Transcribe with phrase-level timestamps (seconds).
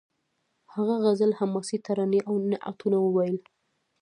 [0.73, 3.37] هغه غزل حماسي ترانې او نعتونه وویل